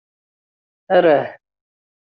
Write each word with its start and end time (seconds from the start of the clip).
Arah 0.95 1.21